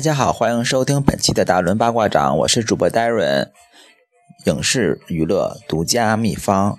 [0.00, 3.52] 大家好，欢迎收听本期的达伦八卦掌，我是主播达伦
[4.46, 6.78] 影视娱乐独家秘方。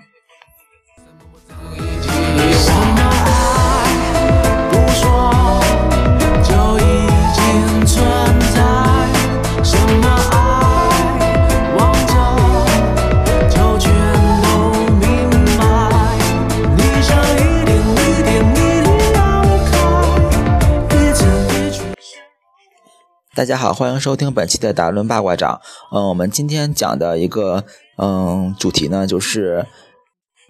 [23.34, 25.58] 大家好，欢迎收听本期的大论八卦掌。
[25.90, 27.64] 嗯，我们今天讲的一个
[27.96, 29.66] 嗯主题呢，就是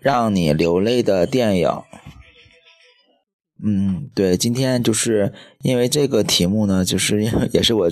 [0.00, 1.70] 让你流泪的电影。
[3.64, 7.22] 嗯，对，今天就是因为这个题目呢，就是
[7.54, 7.88] 也是我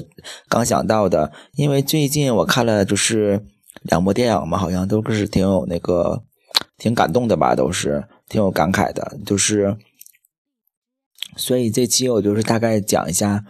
[0.48, 3.46] 刚想到的，因为最近我看了就是
[3.82, 6.24] 两部电影嘛，好像都是挺有那个
[6.76, 9.76] 挺感动的吧，都是挺有感慨的，就是
[11.36, 13.44] 所以这期我就是大概讲一下。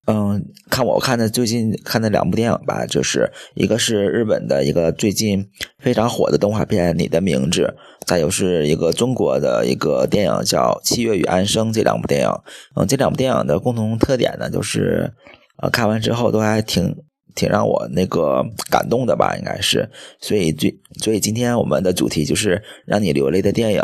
[0.04, 7.62] 嗯，看我看的最近看的两部电影吧，就是一个是日本的一个最近非常火的动画片《你的名字》，
[8.06, 11.68] 再有是一个中国的一个电影叫《七月与安生》。
[11.72, 12.28] 这两部电影，
[12.74, 15.12] 嗯，这两部电影的共同特点呢，就是
[15.58, 16.96] 呃，看完之后都还挺
[17.36, 19.88] 挺让我那个感动的吧，应该是。
[20.20, 23.82] 所以最所以今天我们的主题就是让你流泪的电影。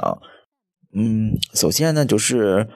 [0.92, 2.69] 嗯，首先呢，就是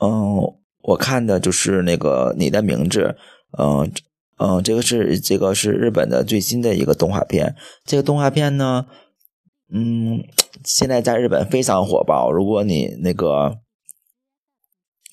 [0.00, 0.58] 嗯。
[0.84, 3.14] 我看的就是那个你的名字，
[3.56, 3.88] 嗯
[4.38, 7.54] 嗯，这个是这个是日本的最新的一个动画片。
[7.84, 8.86] 这个动画片呢，
[9.72, 10.24] 嗯，
[10.64, 12.32] 现在在日本非常火爆。
[12.32, 13.58] 如果你那个，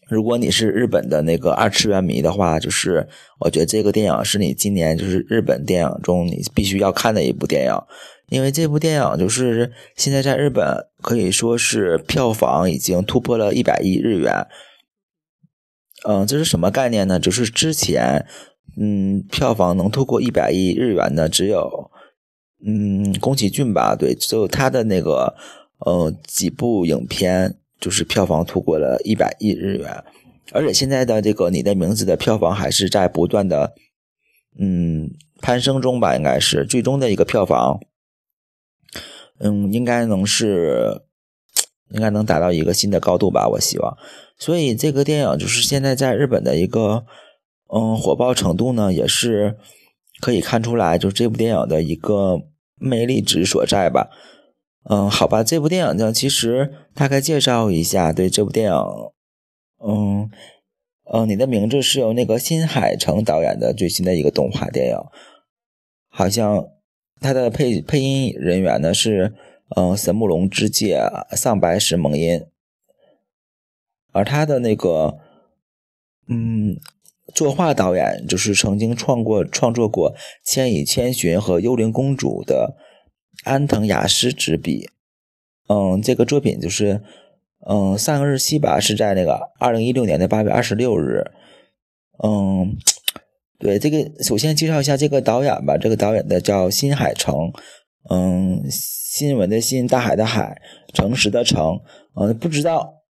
[0.09, 3.07] 如果你是日本的那个二次元迷的话，就是
[3.41, 7.73] 我觉得这个电影是你今年就是日本电影中你必须要看的一部电影，
[8.29, 14.47] 因为这部电影就是现在在日本可以说是票房已经突破了一百亿日元。
[16.07, 17.19] 嗯，这是什么概念呢？
[17.19, 18.25] 就是之前，
[18.79, 21.91] 嗯，票房能突破一百亿日元的只有，
[22.65, 23.97] 嗯，宫崎骏吧？
[23.97, 25.35] 对，只有他的那个，
[25.85, 30.03] 嗯，几部影片就是票房突破了一百亿日元，
[30.53, 33.73] 而且现在的这个《你的名字》的票房还是在不断的，
[34.57, 36.15] 嗯，攀升中吧？
[36.15, 37.81] 应该是最终的一个票房，
[39.39, 41.01] 嗯，应该能是，
[41.91, 43.47] 应该能达到一个新的高度吧？
[43.47, 43.97] 我希望。
[44.37, 47.05] 所以这个电影就是现在在日本的一个
[47.73, 49.57] 嗯火爆程度呢，也是
[50.21, 52.41] 可以看出来，就是这部电影的一个
[52.75, 54.09] 魅力值所在吧。
[54.89, 58.75] 嗯，好吧，这部电影呢，其实大概介绍一下，对这部电影，
[59.85, 60.29] 嗯
[61.11, 64.95] 嗯，你的名字是由那个新海诚导演的最新的一个动画电影，
[66.09, 66.65] 好像
[67.19, 69.33] 他的配配音人员呢是
[69.75, 71.01] 嗯神木隆之介、
[71.35, 72.45] 上白石萌音。
[74.11, 75.19] 而他的那个，
[76.27, 76.77] 嗯，
[77.35, 80.13] 作画导演就是曾经创过创作过
[80.43, 82.75] 《千与千寻》和《幽灵公主》的
[83.43, 84.89] 安藤雅诗执笔。
[85.67, 87.03] 嗯，这个作品就是，
[87.69, 91.29] 嗯，上个日期吧是在那个二零一六年的八月二十六日。
[92.23, 92.75] 嗯，
[93.59, 95.77] 对，这个首先介绍一下这个导演吧。
[95.77, 97.51] 这个导演的叫新海诚，
[98.09, 100.61] 嗯，新闻的新，大海的海，
[100.93, 101.81] 诚实的诚。
[102.15, 103.03] 嗯，不知道。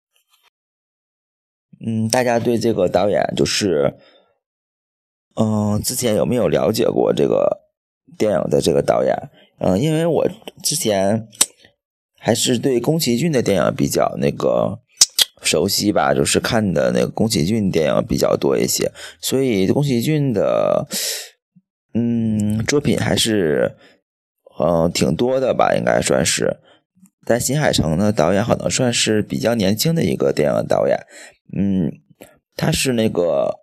[1.85, 3.95] 嗯，大家对这个导演就是，
[5.35, 7.61] 嗯，之前有没有了解过这个
[8.17, 9.15] 电影的这个导演？
[9.59, 10.27] 嗯，因为我
[10.63, 11.27] 之前
[12.17, 14.79] 还是对宫崎骏的电影比较那个
[15.41, 18.91] 熟悉吧，就是看的那个宫崎骏电影比较多一些，
[19.21, 20.87] 所以宫崎骏的
[21.93, 23.75] 嗯作品还是
[24.59, 26.57] 嗯挺多的吧，应该算是。
[27.25, 30.97] 但新海诚呢，导演可能算是比较年轻的一个电影导演。
[31.55, 31.91] 嗯，
[32.55, 33.59] 他是那个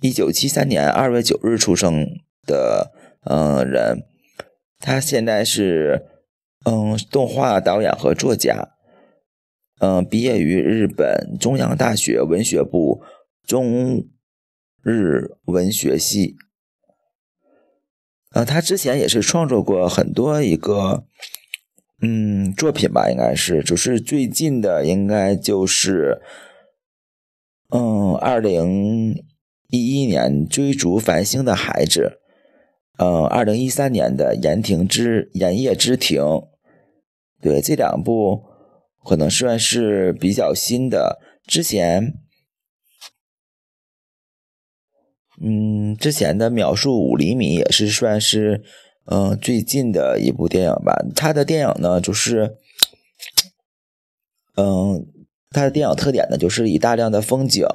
[0.00, 2.06] 一九七三年二月九日出生
[2.46, 2.92] 的
[3.24, 4.04] 嗯人，
[4.78, 6.06] 他现在是
[6.64, 8.73] 嗯动画导演和作家，
[9.78, 13.02] 嗯毕业于日本中央大学文学部
[13.46, 14.06] 中
[14.82, 16.36] 日文学系，
[18.32, 21.04] 呃他之前也是创作过很多一个。
[22.06, 26.20] 嗯，作品吧，应该是，就是最近的，应该就是，
[27.70, 29.14] 嗯，二零
[29.68, 32.18] 一一年追逐繁星的孩子，
[32.98, 36.20] 嗯，二零一三年的岩亭之岩叶之庭，
[37.40, 38.42] 对，这两部
[39.04, 41.20] 可能算是比较新的。
[41.46, 42.14] 之前，
[45.40, 48.64] 嗯，之前的秒速五厘米也是算是。
[49.06, 52.56] 嗯，最近的一部电影吧，他的电影呢，就是
[54.56, 55.06] 嗯，
[55.50, 57.66] 它的电影特点呢，就是以大量的风景，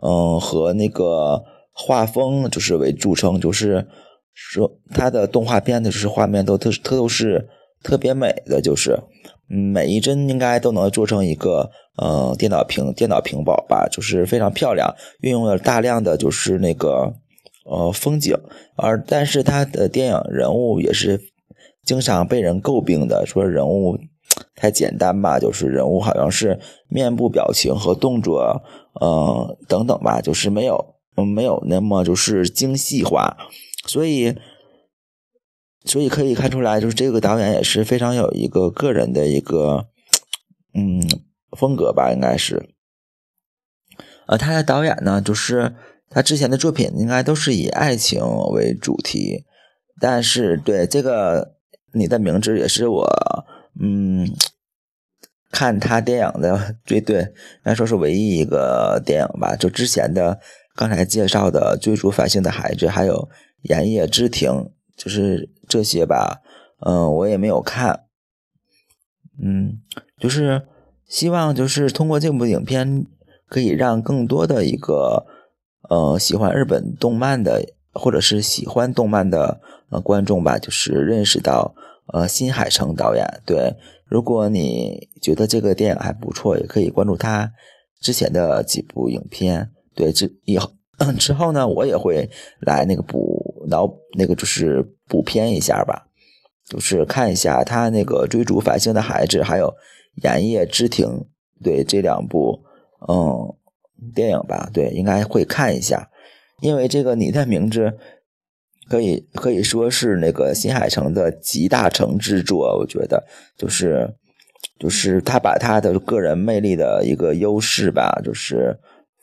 [0.00, 3.88] 嗯，和那个画风就是为著称，就是
[4.32, 7.48] 说它的动画片的就是画面都特特都是
[7.82, 8.96] 特别美的，就是
[9.50, 17.12] 嗯，每一帧应该都能做成一个呃电脑屏电脑屏保吧，就是非常漂亮，运用了大量的就是那个
[17.64, 18.36] 呃风景，
[18.76, 21.20] 而但是它的电影人物也是。
[21.82, 23.98] 经常被人诟病的，说人物
[24.54, 28.62] 太简单吧，就是人物好像是面部表情和动作，
[29.00, 30.94] 呃等等吧，就是没有
[31.34, 33.36] 没有那么就是精细化，
[33.86, 34.36] 所以
[35.90, 39.88] 所以可以看出来，就是这个导演也是非常有一个个人的一个
[40.72, 41.02] 嗯
[41.58, 42.70] 风格吧，应该是。
[44.28, 45.74] 呃，他的导演呢，就是
[46.08, 48.22] 他之前的作品应该都是以爱情
[48.52, 49.44] 为主题，
[50.00, 51.56] 但是对这个。
[51.92, 53.44] 你的名字也是我，
[53.82, 54.32] 嗯，
[55.50, 57.28] 看他电影的最对，应
[57.64, 59.56] 该说是唯一一个电影吧。
[59.56, 60.38] 就之前的
[60.76, 63.14] 刚才介绍的《追逐繁星的孩子》，还有
[63.62, 64.50] 《盐业之庭》，
[65.00, 66.42] 就是这些吧。
[66.84, 68.04] 嗯，我也没有看。
[69.42, 69.80] 嗯，
[70.18, 70.66] 就是
[71.06, 73.06] 希望就是通过这部影片，
[73.48, 75.24] 可以让更多的一个
[75.88, 77.64] 呃喜欢日本动漫的。
[77.92, 79.60] 或者是喜欢动漫的
[79.90, 81.74] 呃观众吧，就是认识到
[82.12, 83.26] 呃新海诚导演。
[83.44, 83.74] 对，
[84.06, 87.52] 如果你觉得这个电影还不错，也可以关注他
[88.00, 89.72] 之前的几部影片。
[89.96, 90.70] 对，这以后
[91.18, 92.28] 之后呢，我也会
[92.60, 93.88] 来那个补脑
[94.18, 96.06] 那个就是补片一下吧，
[96.66, 99.74] 就是看一下他那个追逐繁星的孩子，还有
[100.22, 101.24] 炎夜之庭，
[101.62, 102.60] 对这两部
[103.08, 103.54] 嗯
[104.14, 106.08] 电影吧，对应该会看一下。
[106.60, 107.94] 因为这个你的名字，
[108.88, 113.24] 可以可以说是那个新海诚的集大成之作，我觉得
[113.56, 114.14] 就是
[114.78, 118.78] 就是他把他的个人魅力的一个优势吧，就是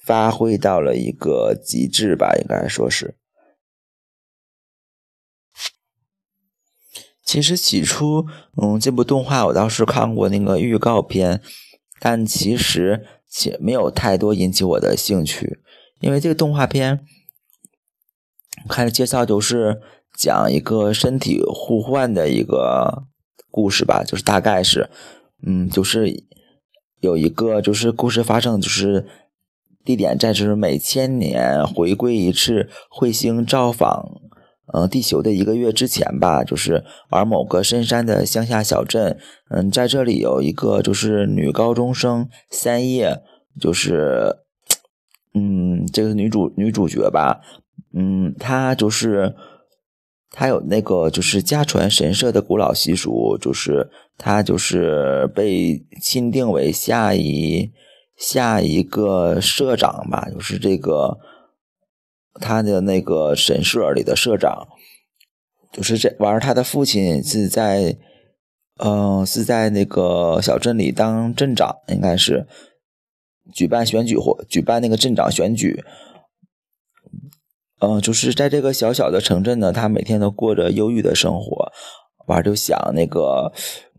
[0.08, 3.18] 发挥到了一个极致吧，应该说是。
[7.26, 8.26] 其实起初，
[8.56, 11.42] 嗯，这部动画我倒是看过那个预告片，
[12.00, 15.60] 但其实且没有太多引起我的兴趣，
[16.00, 17.06] 因为这个动画片。
[18.70, 19.82] 看介绍就是
[20.18, 23.04] 讲一个身体互换的一个
[23.52, 24.90] 故事吧，就是大概是，
[25.46, 26.24] 嗯，就是
[27.02, 29.06] 有一个就是故事发生就是
[29.88, 34.06] 地点在就是每千年回归一次彗星造访，
[34.74, 39.18] 呃，地球的一个月之前吧，就是而某个深山的乡下小镇，
[39.50, 43.22] 嗯，在这里有一个就是女高中生三叶，
[43.62, 44.36] 就是，
[45.34, 47.40] 嗯，这个女主女主角吧。
[47.94, 49.34] 嗯，她就是
[50.32, 57.72] 他有那个就是家传神社的古老习俗，就是他就是被钦定为下一
[58.18, 61.20] 下一个社长吧，就是这个
[62.42, 64.68] 他的那个神社里的社长，
[65.72, 66.40] 就是这玩意。
[66.40, 67.96] 他的父亲是在
[68.80, 72.48] 嗯是在那个小镇里当镇长，应该是
[73.54, 75.84] 举办选举或举办那个镇长选举。
[77.80, 81.72] 嗯，就是在这个小小的城镇呢，他每天都过着忧郁的生活，
[82.26, 83.54] 完就想那个，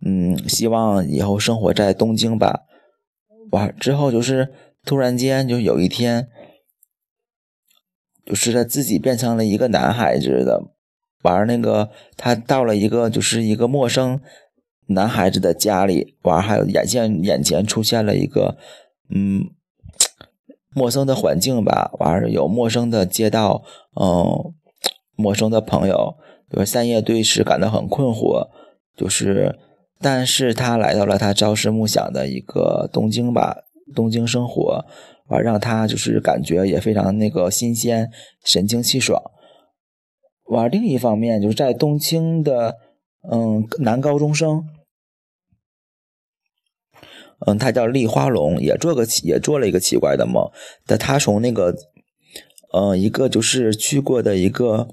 [0.05, 2.63] 嗯，希望以后生活在东京吧。
[3.51, 4.53] 完之后就是
[4.85, 6.29] 突然间就有一天，
[8.25, 10.71] 就是他自己变成了一个男孩子的，
[11.23, 14.21] 玩那个他到了一个就是一个陌生
[14.87, 18.57] 男孩子的家里，玩还有眼线眼前出现了一个，
[19.11, 19.51] 嗯。
[20.75, 23.65] 陌生的环境吧，完儿有陌生的街道，
[24.01, 24.53] 嗯，
[25.17, 26.15] 陌生的朋友，
[26.49, 28.49] 就是三叶对此感到很困惑，
[28.95, 29.59] 就是，
[30.01, 33.65] 但是他来到了他朝思暮想的一个东京吧，
[33.95, 34.85] 东京生活，
[35.27, 38.11] 啊让他就是感觉也非常那个新鲜，
[38.45, 39.21] 神清气爽。
[40.45, 42.77] 完另一方面就是在东京的，
[43.31, 44.65] 嗯，男高中生。
[47.47, 50.51] 嗯，他叫立花龙，也做个也做了一个奇怪的梦。
[50.87, 51.75] 但他从那个，
[52.73, 54.89] 嗯，一个就是去过的一个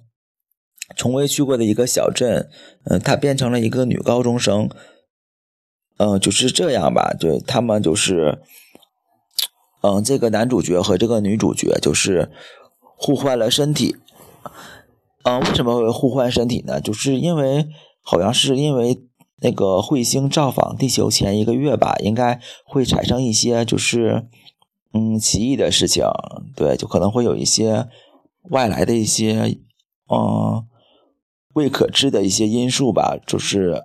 [0.96, 2.50] 从未去过的一个小镇，
[2.86, 4.70] 嗯，他变成了一个女高中生。
[5.98, 7.16] 嗯，就是这样吧。
[7.20, 8.40] 对他们就是，
[9.82, 12.32] 嗯，这个男主角和这个女主角就是
[12.80, 13.96] 互换了身体。
[15.24, 16.80] 嗯，为什么会互换身体呢？
[16.80, 17.68] 就是因为
[18.02, 19.02] 好像是因为。
[19.42, 24.30] 那个彗星造访地球前一个月吧，应该会产生一些就是
[24.94, 26.06] 嗯奇异的事情，
[26.56, 27.90] 对，就可能会有一些
[28.50, 29.58] 外来的一些
[30.10, 30.66] 嗯
[31.54, 33.84] 未可知的一些因素吧，就是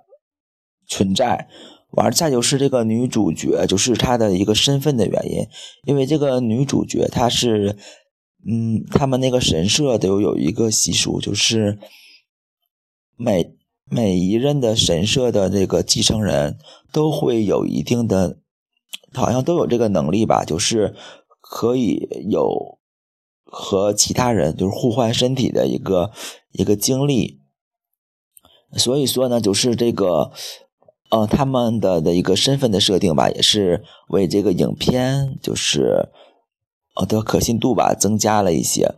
[0.87, 1.49] 存在。
[1.91, 5.45] 完再就是这个女主角，就是她的一个身份的原因，
[5.83, 7.75] 因为这个女主角她是，
[8.47, 11.79] 嗯，他们那个神社都有一个习俗，就是
[13.17, 13.53] 每
[13.89, 16.57] 每一任的神社的这个继承人
[16.93, 18.37] 都会有一定的，
[19.13, 20.95] 好像都有这个能力吧，就是
[21.41, 22.79] 可以有
[23.43, 26.11] 和其他人就是互换身体的一个
[26.53, 27.41] 一个经历，
[28.77, 30.31] 所以说呢，就是这个。
[31.11, 36.07] 呃，他们的的一个身份的设定吧，也是为这个影片就是
[36.95, 38.95] 呃的可信度吧增加了一些。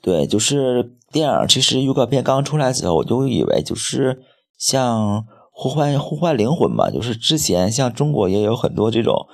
[0.00, 4.22] 对，就是电影其实预告片刚出来的时候，我就以为就是
[4.56, 9.26] 像互换互换灵魂嘛，就是之前像中国也有很多这种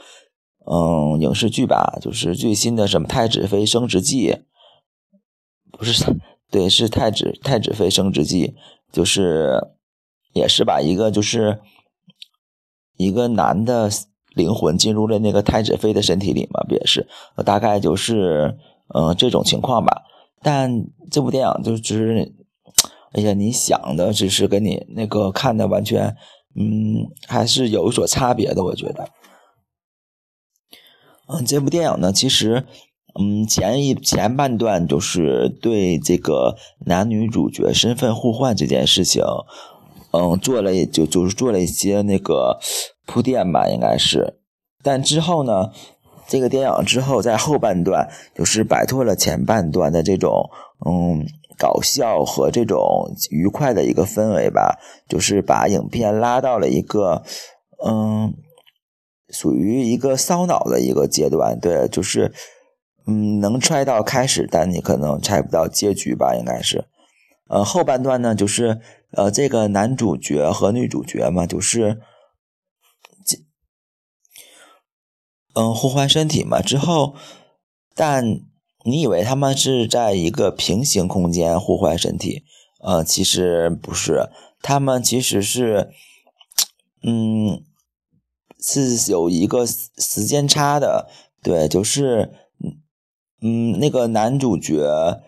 [0.66, 4.32] 嗯影视剧吧，就是最新的什么《太子妃升职记》，
[5.78, 6.04] 不是
[6.50, 8.48] 对，是《太子太子妃升职记》，
[8.92, 9.68] 就是。
[10.32, 11.60] 也是把一个就是
[12.96, 13.90] 一个男的
[14.34, 17.08] 灵魂进入了那个太子妃的身体里嘛，不也是？
[17.44, 18.56] 大概就是
[18.94, 20.02] 嗯这种情况吧。
[20.42, 22.34] 但这部电影就只是，
[23.12, 26.16] 哎呀，你想的只是跟你那个看的完全，
[26.54, 28.62] 嗯，还是有所差别的。
[28.64, 29.08] 我觉得，
[31.26, 32.64] 嗯，这部电影呢，其实，
[33.18, 36.56] 嗯，前一前半段就是对这个
[36.86, 39.22] 男女主角身份互换这件事情。
[40.12, 42.58] 嗯，做了就就是做了一些那个
[43.06, 44.38] 铺垫吧，应该是。
[44.82, 45.70] 但之后呢，
[46.26, 50.50] 这个电影之后在后半段就是摆脱了前半段的这种
[50.86, 51.26] 嗯
[51.58, 57.22] 搞笑和这种愉快的一个氛围吧，就是把影片拉到了一个
[57.84, 58.32] 嗯
[59.28, 61.60] 属于一个烧脑的一个阶段。
[61.60, 62.32] 对，就是
[63.06, 66.86] 嗯能猜到开始，但你可能猜不到结局吧，应该是。
[67.48, 68.80] 呃，后半段呢，就是
[69.12, 72.00] 呃，这个男主角和女主角嘛，就是
[75.54, 76.62] 嗯互换身体嘛。
[76.62, 77.16] 之后，
[77.94, 78.24] 但
[78.84, 82.44] 你以为他们是在一个平行空间互换身体，
[82.80, 84.28] 呃，其实不是，
[84.62, 85.90] 他们其实是
[87.02, 87.64] 嗯
[88.60, 91.08] 是有一个时间差的，
[91.42, 92.32] 对，就是
[93.42, 95.20] 嗯那个男主角。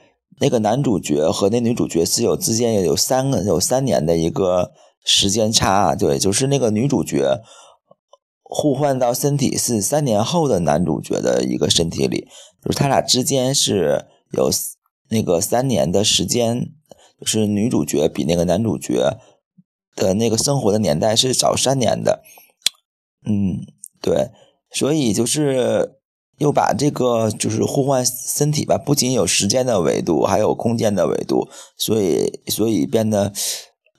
[0.43, 4.73] 那个男主角和那女主角是有之间有三个有三年的一个
[5.05, 7.41] 时间差，对，就是那个女主角
[8.43, 12.27] 互换到身体是三年后的男主角的一个身体里，
[12.61, 14.51] 就是他俩之间是有
[15.11, 16.73] 那个三年的时间，
[17.21, 19.17] 就是女主角比那个男主角
[19.95, 22.21] 的那个生活的年代是早三年的，
[23.25, 23.65] 嗯，
[24.01, 24.33] 对，
[24.73, 26.02] 所以就是。
[26.43, 33.33] 又把这个就是互换身体吧，不仅有时间的维度，还有空间的维度，所以所以变得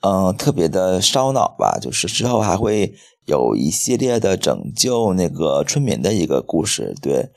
[0.02, 1.78] 嗯特别的烧脑吧。
[1.80, 2.92] 就是之后还会
[3.24, 7.30] 有一系列的拯救那个村民的一个故事，对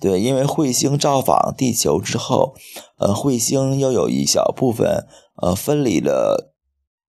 [0.00, 2.56] 对，因为彗星造访地球之后，
[2.98, 5.06] 呃，彗星又有一小部分
[5.40, 6.52] 呃分离了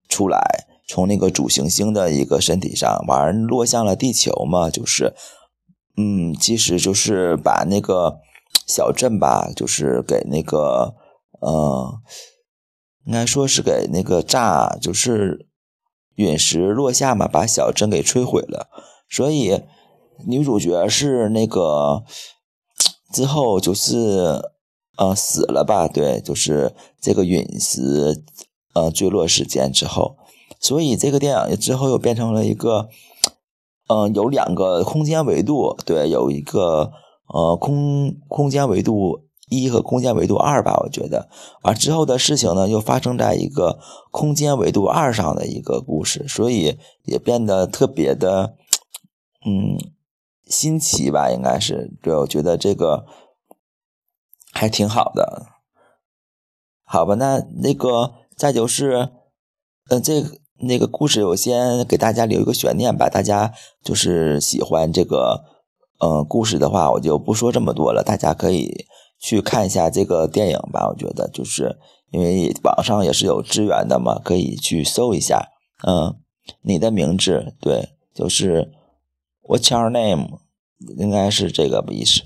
[0.08, 0.40] 出来，
[0.86, 5.12] 从那个主行星的一个身体上，完落向了地球嘛，就是。
[6.02, 8.20] 嗯，其实就是把那个
[8.66, 10.94] 小镇吧，就是给那个，
[11.42, 12.00] 呃，
[13.04, 15.46] 应该说是给那个炸，就是
[16.14, 18.70] 陨石落下嘛，把小镇给摧毁了。
[19.10, 19.60] 所以
[20.26, 22.02] 女主角是那个
[23.12, 24.40] 之后就是
[24.96, 25.86] 呃死了吧？
[25.86, 28.24] 对，就是这个陨石
[28.72, 30.16] 呃坠落事件之后，
[30.58, 32.88] 所以这个电影之后又变成了一个。
[33.90, 36.92] 嗯，有两个空间维度，对，有一个
[37.26, 41.28] 呃空空间维度一和空间维度二吧，我觉得，
[41.62, 43.80] 而之后的事情呢，又发生在一个
[44.12, 48.54] 空间维度二上的一个故事，所以也变得特别的
[49.44, 49.76] 嗯
[50.46, 53.04] 新奇吧，应该是，对，我觉得这个
[54.52, 55.46] 还挺好的，
[56.84, 59.08] 好吧，那那个再就是，
[59.88, 60.39] 呃，这个。
[60.62, 63.52] 那个故事我先给大家留一个悬念吧，大家
[63.82, 65.44] 就是喜欢这个，
[66.00, 68.84] 嗯，故事的话，我就不说这么多了，大家可以
[69.18, 70.88] 去看一下这个电影吧。
[70.88, 71.78] 我觉得就是
[72.10, 75.48] 因为网上也是有资源的嘛，可以去搜一下。
[75.86, 76.16] 嗯，
[76.62, 78.70] 你的名字，对，就是
[79.42, 80.40] What's your name？
[80.98, 82.22] 应该是这个意思。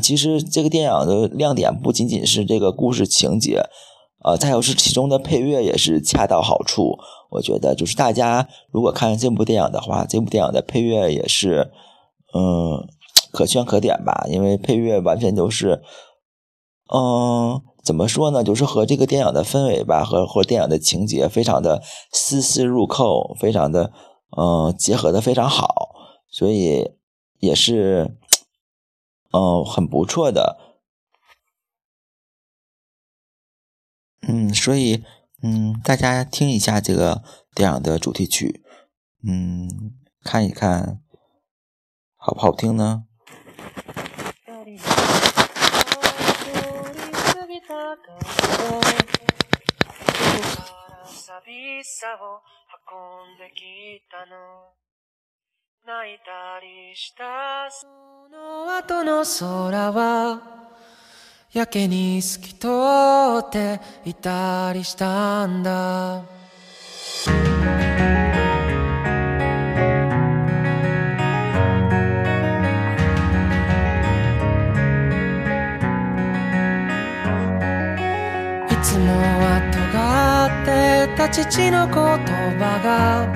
[0.00, 3.64] 其实这个电影的亮点不仅仅是这个故事情节。
[4.22, 6.98] 呃，再有是其中的配乐也是恰到好处，
[7.30, 11.70] 我觉得就是大家如果看这部电影的话，这部电影的配乐也是，
[12.34, 12.86] 嗯，
[13.32, 15.82] 可圈可点吧，因为配乐完全都是，
[16.92, 23.90] 嗯，怎么说呢，就是和这个电影的氛围吧，和和电影的情节非常的丝丝入扣，非常的
[24.36, 25.94] 嗯，结合的非常好，
[26.30, 26.90] 所以
[27.38, 28.18] 也是，
[29.32, 30.58] 嗯，很不错的。
[34.32, 35.04] 嗯，所以，
[35.42, 38.62] 嗯，大家听一下这个电影的主题曲，
[39.26, 39.68] 嗯，
[40.22, 41.00] 看一看
[42.16, 43.06] 好不好听呢？
[61.52, 62.68] やけに透き通
[63.44, 66.22] っていたりしたんだ。
[78.68, 83.26] いつもは尖ってた父の言葉が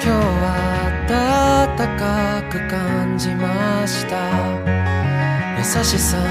[0.00, 4.81] 日は暖かく感じました。
[5.62, 6.24] 優しさも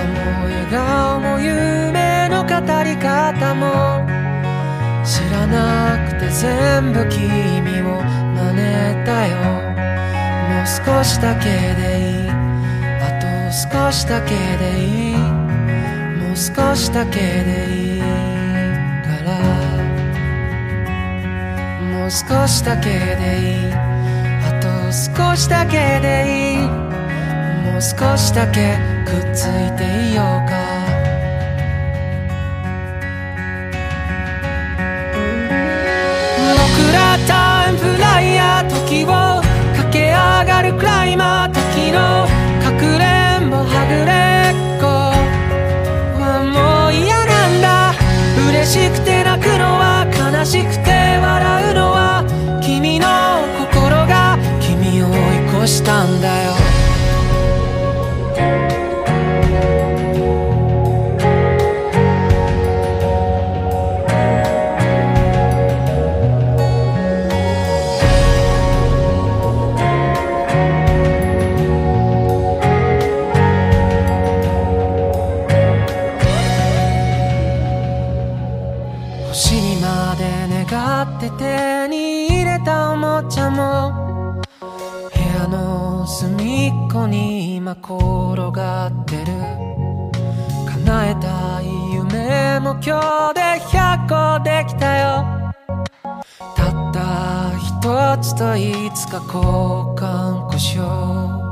[0.43, 2.49] 笑顔も夢の語
[2.83, 4.05] り方も
[5.05, 8.03] 知らなくて全部君を
[8.35, 9.37] 真似たよ。
[10.49, 12.29] もう少しだけでいい。
[12.29, 13.25] あと
[13.79, 15.15] 少しだけでいい。
[15.15, 18.07] もう少しだけでいいか
[19.23, 19.39] ら。
[21.87, 23.73] もう少しだけでいい。
[23.73, 26.90] あと少しだけでいい。
[27.71, 30.51] もう少しだけくっついていようか。
[36.57, 39.41] 僕らタイムフライヤー時を
[39.77, 42.27] 駆け上がるクライマー時の
[42.61, 45.15] かくれんぼはぐれっこ。
[46.51, 47.93] もう嫌なんだ。
[48.49, 52.25] 嬉しくて泣くのは悲しくて笑うのは
[52.61, 53.07] 君の
[53.65, 56.51] 心が君を追い越したんだよ。
[91.15, 95.25] たい夢も今日で100個できたよ。
[96.55, 99.41] たった一つといつか交
[99.97, 101.51] 換故障。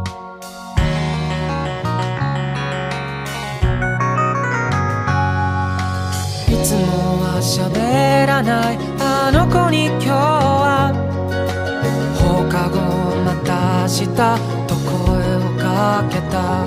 [6.48, 6.80] いつも
[7.22, 10.93] は喋らないあの子に今日は。
[12.15, 12.80] 放課後
[13.26, 14.60] また明日
[15.60, 16.65] かけた。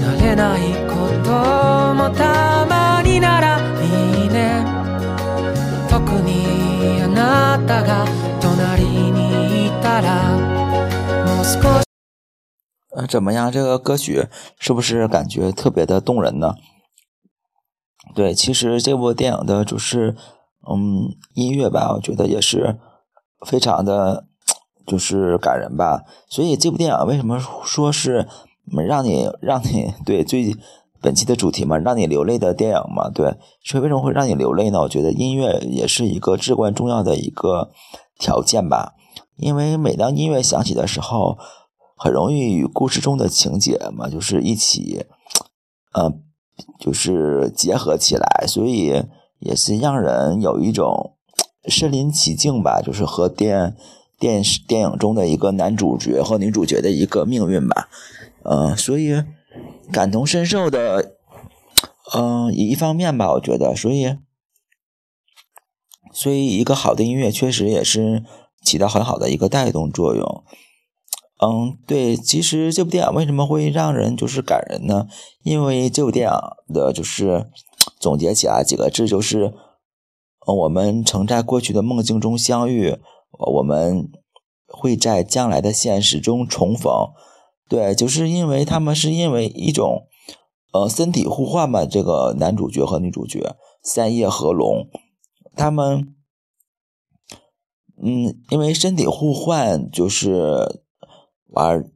[0.00, 1.77] 慣れないこと
[2.07, 4.63] もたまにならいいね
[5.89, 8.05] 特にあなたが
[8.39, 10.37] 隣にいたら
[11.25, 11.83] もう少し
[12.95, 13.51] 呃，怎么样？
[13.51, 14.27] 这个歌曲
[14.59, 16.55] 是不是感觉特别的动人呢？
[18.13, 20.15] 对，其实这部电影的就是
[20.69, 22.77] 嗯音乐吧，我觉得也是
[23.45, 24.27] 非常的。
[24.85, 28.27] 就是感人吧，所以这部电影为什么说是
[28.85, 30.53] 让你让你对最
[31.00, 33.08] 本期的主题嘛，让你流泪的电影嘛？
[33.10, 34.80] 对，所以为什么会让你流泪呢？
[34.80, 37.70] 我觉得音乐也是一个至关重要的一个
[38.18, 38.94] 条件吧，
[39.36, 41.38] 因为每当音乐响起的时候，
[41.96, 45.06] 很容易与故事中的情节嘛，就是一起，
[45.92, 46.12] 呃，
[46.78, 49.02] 就是结合起来，所以
[49.38, 51.14] 也是让人有一种
[51.66, 53.76] 身临其境吧，就是和电。
[54.20, 57.88] 电视电影中的一个男主角和女主角的一个命运吧，
[58.42, 59.22] 嗯，所以
[59.92, 61.16] 感同身受的，
[62.14, 64.16] 嗯，一方面吧，我觉得，所以，
[66.12, 68.24] 所以一个好的音乐确实也是
[68.62, 70.44] 起到很好的一个带动作用，
[71.40, 75.06] 嗯，对，其实这部电影为什么会让人就是感人呢？
[75.42, 77.50] 因为这部电影的就是
[77.98, 79.52] 总结起来几个字就是，
[80.46, 82.98] 我们曾在过去的梦境中相遇。
[83.30, 84.10] 我们
[84.66, 87.12] 会在将来的现实中重逢，
[87.68, 90.06] 对，就是因为他们是因为一种
[90.72, 94.88] 呃身体互换嘛，这个男主角和女主角三叶和龙，
[95.54, 96.14] 他们
[98.02, 100.82] 嗯，因为身体互换就是
[101.48, 101.90] 玩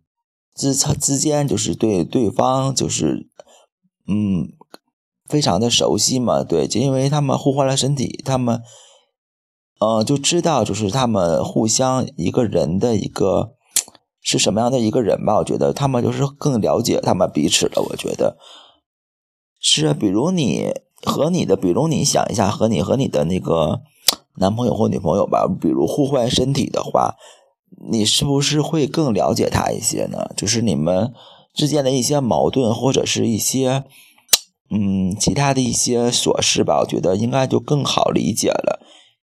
[0.55, 3.29] 之之间就是对对方就是
[4.07, 4.53] 嗯
[5.29, 8.63] 非常的熟悉嘛，对，就因为他们互换了身体，他们。
[9.81, 13.57] 呃，就知道就是他们互相一个人的一个
[14.23, 15.37] 是什么样的一个人吧。
[15.37, 17.83] 我觉得他们就是更了解他们彼此了。
[17.91, 18.39] 我觉得
[19.61, 23.83] 是，比如你和你的，比如你想一下，和你和你的那个
[24.37, 27.17] 男朋友或女朋友吧，比如互换身体的话，
[27.91, 30.31] 你是不是会更了解他一些呢？
[30.37, 31.13] 就是你们
[31.53, 33.85] 之间的一些矛盾或者是一些
[34.71, 38.82] 嗯其他的一些琐事吧，我觉得应该就更好理解了。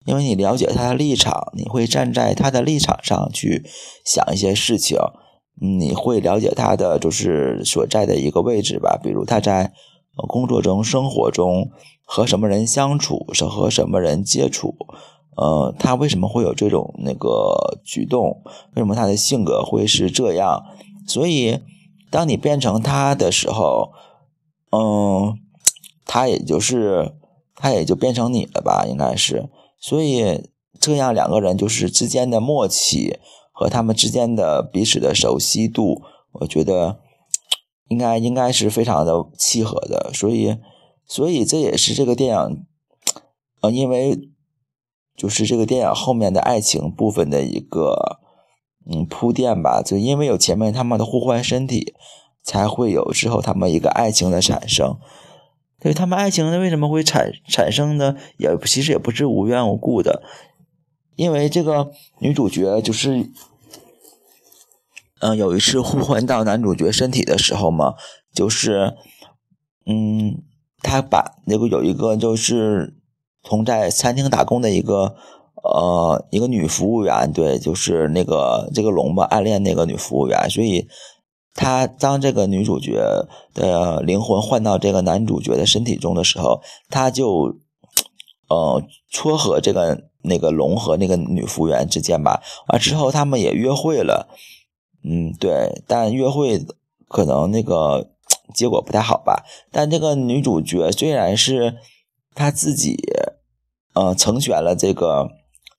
[0.09, 3.67] 因为你了解他的立场，你会站在他的立场上去
[4.07, 4.99] 想一些事情，
[5.61, 8.99] 你会了解他的就是所在的一个位置吧。
[9.03, 9.71] 比如他在
[10.27, 11.71] 工作中、生活中
[12.07, 14.75] 和什么人相处，是和什么人接触，
[15.37, 18.43] 呃，他为什么会有这种那个举动？
[18.75, 20.65] 为什么他的性格会是这样？
[21.07, 21.59] 所以，
[22.11, 23.91] 当你变成他的时候，
[24.73, 25.39] 嗯，
[26.07, 27.13] 他也就是
[27.55, 28.87] 他也就变成你了吧？
[28.89, 29.51] 应该是。
[29.81, 33.19] 所以，这样两个人就是之间的默契
[33.53, 36.99] 和他们之间的彼此的熟悉度，我觉得
[37.89, 40.11] 应该应该是非常的契合的。
[40.13, 40.57] 所以，
[41.07, 42.67] 所以这也是这个电影，
[43.61, 44.19] 呃，因为
[45.17, 48.19] 就是这个电影后面的爱情部分的一个
[48.91, 49.81] 嗯铺垫吧。
[49.81, 51.95] 就因为有前面他们的互换身体，
[52.43, 54.99] 才会有之后他们一个爱情的产生。
[55.81, 58.17] 对他们爱情呢，为什么会产产生呢？
[58.37, 60.23] 也其实也不是无缘无故的，
[61.15, 63.31] 因为这个女主角就是，
[65.21, 67.95] 嗯，有一次互换到男主角身体的时候嘛，
[68.35, 68.97] 就是，
[69.87, 70.43] 嗯，
[70.83, 72.97] 他把那个有一个就是
[73.45, 75.15] 同在餐厅打工的一个
[75.63, 80.89] 呃一个女服务员，对，就是那个这个龙吧暗恋那个女服务员，所以。
[81.61, 87.57] 他当这个女主角的灵魂换到这个男主角的身体中的时候，他就，
[88.49, 92.41] 呃，撮合这个那个龙和那个女服务员之间吧。
[92.69, 94.29] 完之后，他们也约会了，
[95.03, 96.65] 嗯，对，但约会
[97.09, 98.13] 可能那个
[98.55, 99.45] 结果不太好吧。
[99.73, 101.75] 但这个女主角虽然是
[102.37, 102.97] 她自己，
[103.95, 105.29] 呃，成全了这个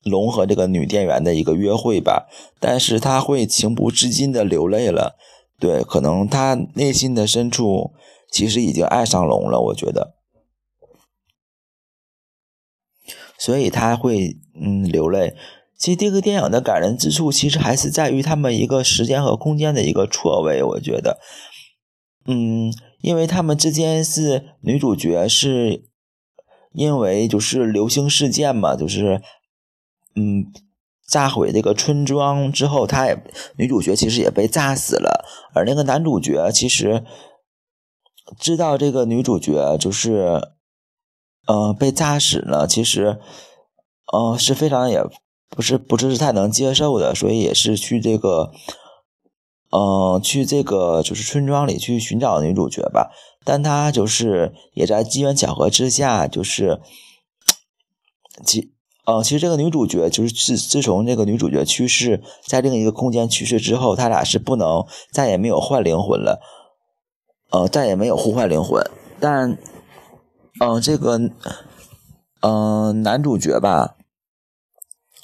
[0.04, 2.28] 龙和这个女店员的一个约会吧，
[2.60, 5.16] 但是她会情不自禁的流泪了。
[5.60, 7.92] 对，可能他内心的深处
[8.32, 10.16] 其实已经爱上龙了，我觉得，
[13.38, 15.36] 所以他会嗯流泪。
[15.78, 20.64] 其实这个电影的感人之处，其实还是在于他们一个时间和空间的一个错位。
[20.64, 21.20] 我觉得，
[22.26, 25.86] 嗯，因为他们之间是女主角是
[26.72, 29.22] 因为就是流星事件嘛，就是
[30.16, 30.46] 嗯。
[31.10, 33.18] 炸毁这个村庄之后，他也
[33.58, 37.04] 女主角其实也被炸死了，而那个男主角其实
[38.40, 40.40] 知道这个女主角就是，
[41.48, 43.20] 呃，被炸死了，其实，
[44.14, 45.04] 呃，是非常也
[45.50, 48.52] 不是不是太能接受的，所以也是去这个，
[49.72, 53.12] 呃，去这个就是村庄里去寻找女主角吧，
[53.44, 56.80] 但他就是也在机缘巧合之下，就是，
[58.46, 58.74] 其。
[59.10, 66.40] 嗯，其实这个女主角就是自自从这个女主角去世，在另一个空间去世之后，他俩是不能再也没有换灵魂了，
[67.50, 68.88] 呃，再也没有互换灵魂。
[69.20, 69.58] 但，
[70.62, 71.20] 嗯，这个，
[72.42, 73.96] 嗯，男主角吧，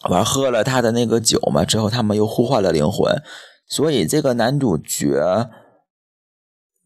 [0.10, 3.22] 完喝了他的那个酒嘛，之后他们又互换了灵魂，
[3.68, 5.48] 所以这个男主角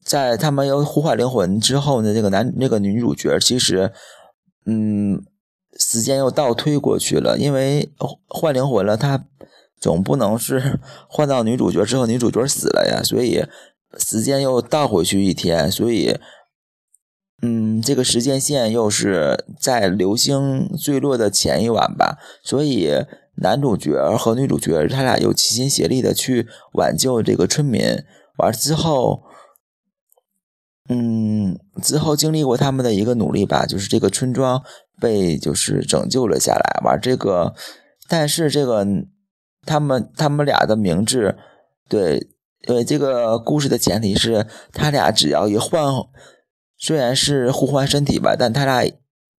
[0.03, 3.93] 在他们又互换灵魂之后呢，这个男那个女主角其实，
[4.65, 5.23] 嗯。
[5.79, 7.89] 时间又倒推过去了，因为
[8.27, 9.25] 换灵魂了，他
[9.79, 13.45] 总不能是 换到女主角之后，女主角死了呀，所以
[13.97, 16.19] 时间又倒回去一天，所以，
[17.41, 22.91] 嗯，这个时间线又是在流星坠落的前一晚吧，所以
[23.37, 28.03] 男主角和女主角他俩又齐心协力的去挽救这个村民，
[28.37, 29.23] 完之后。
[30.91, 34.63] 嗯，之后经历过他们的一个努力吧，就是这个村庄
[34.99, 36.81] 被就是拯救了下来。
[36.83, 37.53] 完这个，
[38.07, 38.83] 但是这个
[39.67, 41.37] 他们他们俩的名字，
[41.87, 42.29] 对，
[42.67, 45.83] 因为，这个故事的前提是他俩只要一换，
[46.75, 48.91] 虽然是互换身体吧，但他俩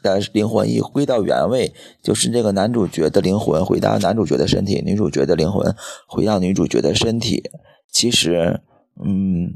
[0.05, 5.75] 的灵魂一归到原位，就是这个男主角的灵魂回到男主角的身体，女主角的灵魂
[6.07, 7.51] 回到女主角的身体。
[7.91, 8.61] 其实，
[9.05, 9.53] 嗯，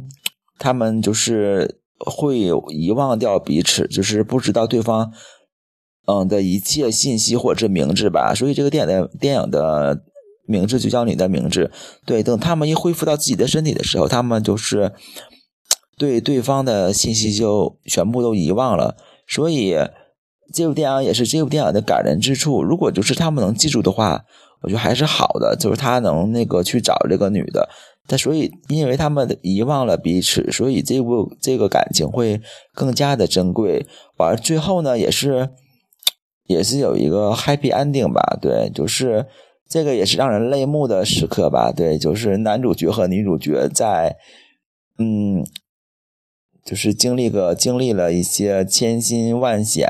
[0.58, 1.82] 他们就是。
[2.06, 5.12] 会遗忘掉彼此，就是不知道对方，
[6.06, 8.34] 嗯的一切信息或者名字吧。
[8.34, 10.02] 所以这个电影的电影的
[10.46, 11.70] 名字就叫你的名字。
[12.04, 14.92] 对，等他们一恢复到自己的身体的时候，他们就是
[15.96, 18.96] 对对方的信息就全部都遗忘了。
[19.26, 19.74] 所以，
[20.52, 22.62] 这部电影也是这部电影的感人之处。
[22.62, 24.24] 如果就是他们能记住的话，
[24.60, 25.56] 我觉得还是好的。
[25.58, 27.70] 就是他能那个去找这个女的，
[28.06, 32.40] 但所以因为他们遗忘了彼此，所以这部这个感情会
[32.74, 33.86] 更加的珍贵。
[34.16, 35.50] 完最后呢，也是
[36.46, 38.38] 也是有一个 happy ending 吧？
[38.40, 39.26] 对，就是
[39.68, 41.72] 这个也是让人泪目的时刻吧？
[41.72, 44.16] 对，就是男主角和女主角在
[44.98, 45.44] 嗯。
[46.64, 49.86] 就是经历个经历了一些千辛万险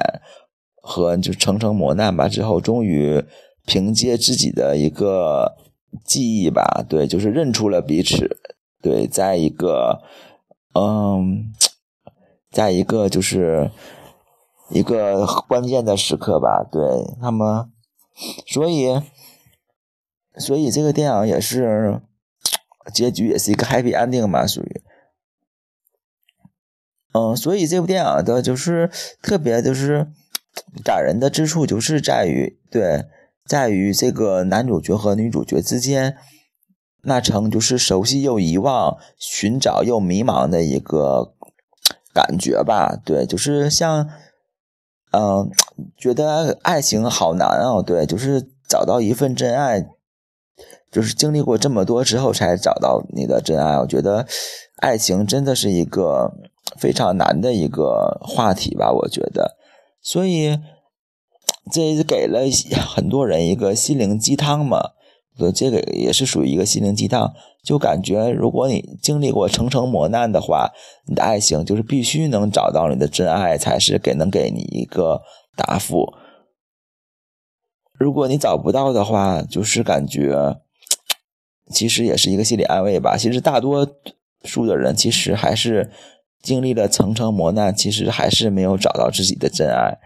[0.83, 3.22] 和就层层磨难吧，之后终于
[3.64, 5.53] 凭借自己的一个
[6.04, 8.38] 记忆吧，对，就是认出了彼此，
[8.83, 10.02] 对，在一个
[10.74, 11.52] 嗯，
[12.50, 13.70] 在一个就是
[14.70, 16.83] 一个关键的时刻吧，对，
[17.20, 17.68] 那么
[18.46, 19.00] 所以
[20.38, 22.00] 所以这个电影也是
[22.92, 24.83] 结局也是一个 happy ending 嘛，属于。
[27.12, 28.90] 嗯，所以这部电影的就是
[29.22, 30.09] 特别就是
[30.85, 33.04] 感人的之处，就是在于对，
[33.48, 36.16] 在于这个男主角和女主角之间
[37.02, 41.35] 那层就是熟悉又遗忘、寻找又迷茫的一个
[42.12, 42.96] 感觉吧。
[43.04, 44.09] 对，就是像
[45.12, 45.50] 嗯，
[45.96, 47.83] 觉得爱情好难啊。
[47.83, 49.87] 对，就是找到一份真爱，
[50.90, 53.78] 就是经历过这么多之后才找到你的真爱。
[53.78, 54.26] 我觉得
[54.76, 56.33] 爱情真的是一个。
[56.78, 59.54] 非常难的一个话题吧，我觉得，
[60.00, 60.59] 所以
[61.70, 62.40] 这给了
[62.94, 64.90] 很多人一个心灵鸡汤嘛。
[65.55, 70.70] 这个也是属于一个心灵鸡汤，就感觉如果你经历过层层磨难的话，
[71.07, 75.22] 你的爱情就是必须能找到你的真爱，才是给能给你一个
[75.57, 76.12] 答复。
[77.98, 80.61] 如果你找不到的话，就是感觉
[81.72, 83.16] 其实也是一个心理安慰吧。
[83.16, 83.88] 其实大多
[84.44, 85.90] 数的人其实还是。
[86.42, 89.96] 经历了层层磨难，其实还是没有找到自己的真爱，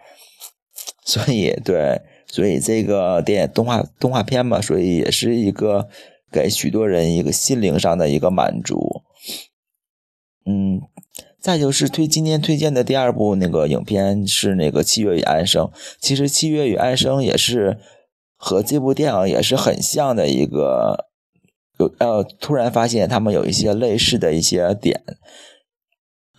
[1.08, 5.88] 所以对，所以这个电影动画动画片嘛，所以也是一个
[6.30, 9.04] 给许多人一个心灵上的一个满足。
[10.44, 10.82] 嗯，
[11.40, 15.64] 再就是推今天推荐的第二部那个影片是那个《七月与安生》，
[15.98, 17.78] 其实《七月与安生》也是
[18.36, 21.06] 和这部电影也是很像的一个，
[21.78, 25.02] 有呃，突然发现他们有一些类似的一些点。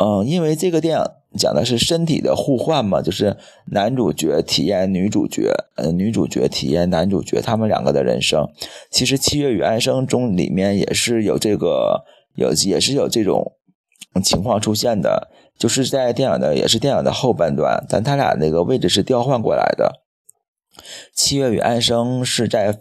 [0.02, 1.06] 嗯，因为这个电影
[1.38, 3.36] 讲的是身体的互换嘛，就是
[3.74, 8.48] 男主角体验女主角，呃，女主角体验男主角，他们两个的人生。
[8.90, 13.58] 其实《七月与安生》中里面也是有这个，有也是有这种
[14.24, 20.00] 情况出现的，就是在电影的也是电影的后半段，但他俩那个位置是调换过来的。
[21.14, 22.80] 《七月与安生》是在，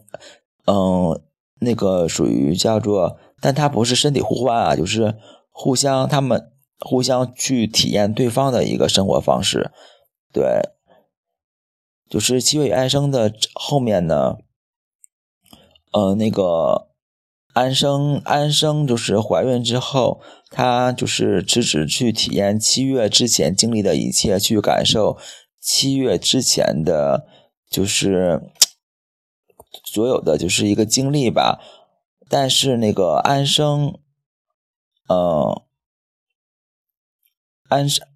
[0.66, 1.20] 嗯，
[1.62, 5.16] 那个属于叫做，但他不是身体互换啊，就是
[5.50, 6.52] 互相他们。
[6.80, 9.72] 互相去体验对方的一个生活方式，
[10.32, 10.60] 对，
[12.08, 14.36] 就是七月与安生的后面呢，
[15.92, 16.88] 呃，那个
[17.52, 25.18] 安生安生就是怀孕之后，她就是辞职去体验七月之前经历的一切，去感受
[25.60, 27.26] 七月之前的，
[27.68, 28.52] 就是
[29.84, 31.60] 所有的就是一个经历吧。
[32.28, 33.98] 但是那个安生，
[35.08, 35.60] 嗯。
[37.68, 38.06] 安生，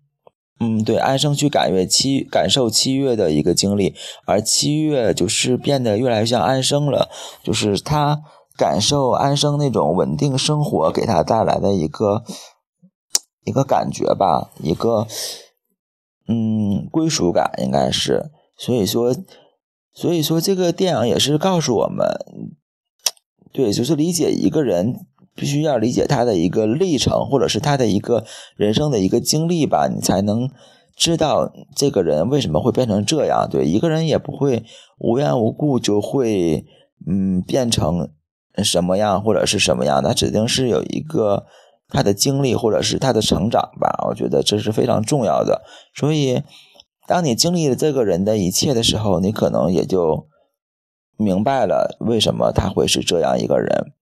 [0.61, 7.11] 嗯，对，安生去感月七感受七月的一个经历，而七月就是变得越来越像安生了，
[7.43, 8.23] 就是他
[8.57, 12.25] 感受安生那种稳定生活给他带来的一个
[13.45, 15.07] 一个感觉吧，一个
[16.29, 19.15] 嗯归属感应该是，所以说，
[19.93, 22.07] 所以说这个电影也是告诉我们，
[23.53, 25.07] 对，就是理解一个人。
[25.35, 28.25] 必须要理解他的一个历程，或者是他的一个
[28.57, 30.51] 人生的一个经历吧，你才能
[30.95, 33.49] 知道这个人为什么会变成这样。
[33.51, 34.65] 对，一个人也不会
[34.99, 36.65] 无缘无故就会
[37.07, 38.11] 嗯变成
[38.63, 41.47] 什么样或者是什么样，他指定是有一个
[41.89, 44.07] 他的经历或者是他的成长吧。
[44.09, 45.63] 我觉得这是非常重要的。
[45.95, 46.43] 所以，
[47.09, 50.29] 当你经历了这个人的一切的时候，你可能也就
[51.17, 53.95] 明白了为什么他会是这样一个人。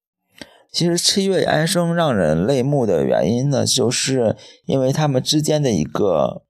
[0.73, 6.43] 其实七月安生让人泪目的原因呢，就是因为他们之间的一个，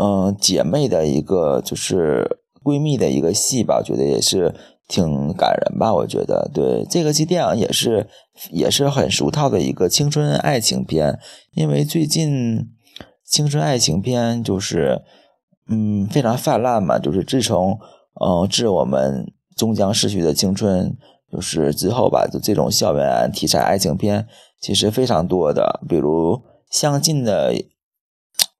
[0.00, 4.54] 嗯，姐妹的一个就是闺蜜的一个戏吧，我觉得也是
[4.88, 5.92] 挺感人吧。
[5.92, 8.08] 我觉得对这个期电影也是
[8.50, 11.18] 也是很俗套的一个青春爱情片，
[11.52, 12.70] 因为最近
[13.26, 15.02] 青春爱情片就是
[15.68, 17.78] 嗯非常泛滥嘛，就是自从
[18.24, 20.96] 嗯致我们终将逝去的青春。
[21.34, 24.28] 就是之后吧，就这种校园题材爱情片
[24.60, 27.52] 其实非常多的，比如相近的，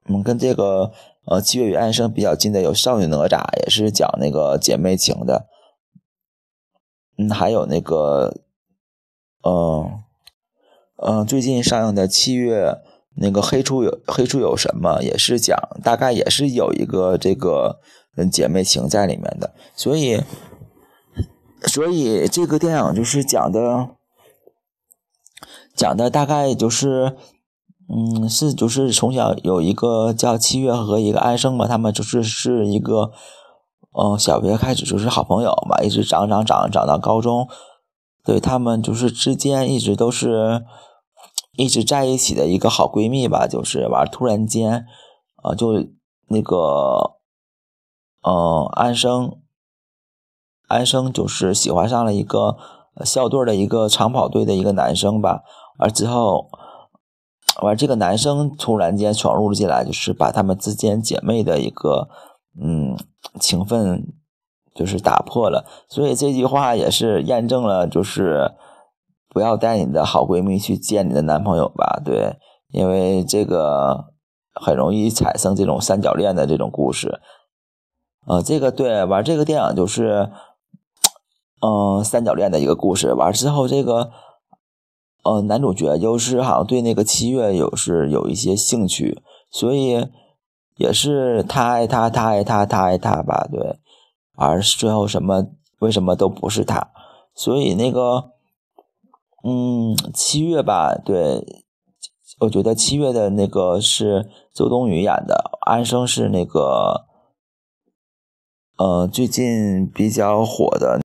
[0.09, 0.91] 嗯，跟这个
[1.27, 5.47] 呃，《七月与安生》比较近的有《少女哪吒》，也是讲那个姐妹情的。
[7.17, 8.41] 嗯，还有那个，
[9.45, 10.03] 嗯
[10.97, 12.71] 嗯，最近上映的《七月》
[13.19, 17.79] 那个《黑处有黑处有什么》，也是讲大概也是有一个这个
[18.17, 19.55] 嗯姐妹情在里面的。
[19.77, 20.21] 所以，
[21.67, 23.91] 所以这个电影就是讲的。
[25.77, 27.17] 讲的大概就是，
[27.89, 33.11] 嗯，是就是从小有一个叫七月和一个安生嘛，他们就是是一个，
[33.91, 37.49] 嗯，小学开始就是好朋友嘛，一直长长长长到高中，
[38.25, 40.65] 对他们就是之间一直都是
[41.57, 44.87] 一直在一起的一个好闺蜜吧，就是完突然间，
[45.43, 45.73] 啊，就
[46.29, 47.17] 那个，
[48.23, 49.39] 嗯，安生，
[50.69, 52.57] 安生就是喜欢上了一个
[53.05, 55.43] 校队的一个长跑队的一个男生吧。
[55.79, 56.49] 而之后，
[57.63, 62.09] 完这个男生突然间闯入了进来，就是把他们之间姐妹的一个
[62.61, 62.97] 嗯
[63.41, 64.13] 情分
[64.75, 65.67] 就是打破了。
[65.89, 68.53] 所以这句话也是验证了，就是
[69.29, 72.01] 不要带你的好闺蜜去见你的男朋友吧。
[72.05, 72.37] 对，
[72.71, 74.07] 因为这个
[74.53, 77.21] 很容易产生这种三角恋的这种故事。
[78.27, 80.31] 呃，这个对，完这个电影就是
[81.65, 83.15] 嗯三角恋的一个故事。
[83.15, 84.11] 完之后这个。
[85.27, 90.07] 呃，男主角就是好像对那个七月有是有一些兴趣，所以
[90.77, 93.79] 也是他爱他，他爱他，他爱他吧，对。
[94.37, 95.47] 而最后什么
[95.79, 96.91] 为什么都不是他，
[97.35, 98.33] 所以那个，
[99.45, 101.43] 嗯，七月吧，对，
[102.41, 107.07] 我觉得七月的那个是周冬雨演的，安生是那个，
[108.77, 111.01] 呃，最近比较火的。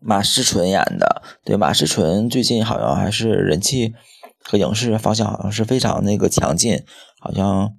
[0.00, 3.94] 马思纯演的，对马思纯最近好像还是人气
[4.42, 6.84] 和影视方向好像是非常那个强劲，
[7.18, 7.74] 好像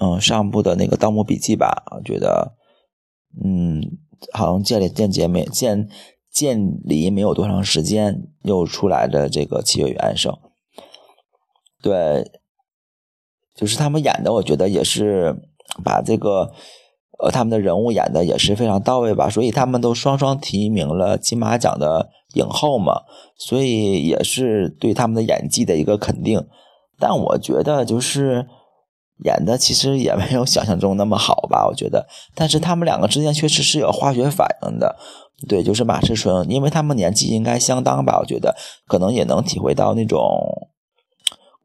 [0.00, 2.54] 嗯上部的那个《盗墓笔记》吧，我觉得
[3.44, 3.82] 嗯
[4.32, 5.88] 好像建立间接没建
[6.30, 10.32] 建离没有多长时间又出来的这个《七月与安生》，
[11.82, 12.30] 对，
[13.54, 15.36] 就是他们演的，我觉得也是
[15.84, 16.52] 把这个。
[17.18, 23.02] 呃，他们的人物演的也是非常到位吧，所以他们都双双提名了金马奖的影后嘛，
[23.36, 26.44] 所以也是对他们的演技的一个肯定。
[26.98, 28.46] 但我觉得就是
[29.24, 32.06] 演的其实也没有想象中那么好吧，我觉得。
[32.34, 34.96] 但是他们两个之间确实是有化学反应的，
[35.48, 40.18] 对，就是马思纯，因为他们年纪应该相当吧，我觉得可能也能体会到那种。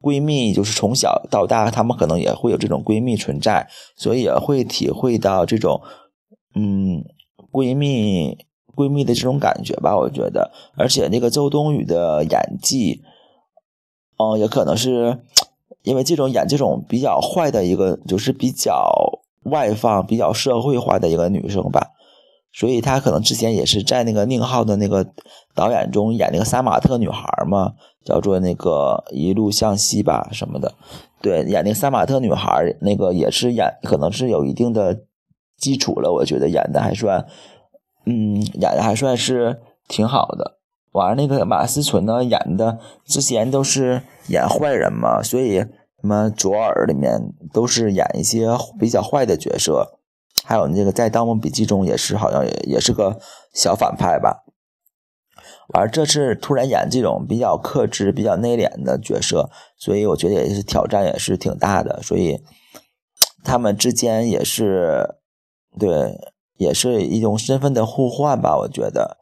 [0.01, 5.81] 闺蜜就是从小到大，她们可能也会有这种闺蜜存在，所以也会体会到这种，
[6.55, 7.03] 嗯，
[7.51, 8.37] 闺蜜
[8.75, 9.97] 闺蜜的这种感觉吧。
[9.97, 13.01] 我觉得，而且那个周冬雨的演技，
[14.17, 15.19] 嗯，也可能是
[15.81, 21.91] 因为这种演这种比较坏的一个，就是比较外放、比较社会化的一个女生吧。
[22.57, 25.05] 所以她可能之前也是在那个宁浩的那个
[25.53, 30.73] 导演中演那个杀马特女孩嘛，叫做那个一路向西吧什么的。
[31.21, 35.03] 对，演那个杀马特女孩那个也是演，可能是有一定的
[35.55, 36.11] 基础了。
[36.11, 37.27] 我觉得演的还算，
[38.07, 40.57] 嗯，演的还算是挺好的。
[40.93, 47.21] 完了，那个马思纯呢，演的之前都是演坏人嘛，所以什么左耳里面
[47.53, 48.47] 都是演一些
[48.79, 49.96] 比较坏的角色。
[50.47, 53.19] 还有那个在《盗墓笔记》中也是好像也也是个
[53.53, 54.45] 小反派吧，
[55.73, 62.01] 而这次突然演这种比较克制、比较内敛的角色，所以我觉得也是挑战也是挺大的。
[62.01, 62.39] 所以
[63.43, 65.15] 他们之间也是
[65.77, 66.17] 对，
[66.55, 68.55] 也是一种身份的互换吧。
[68.59, 69.17] 我觉得，